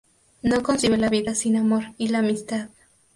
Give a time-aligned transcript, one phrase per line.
[0.41, 2.69] No concibe la vida sin amor y la amistad.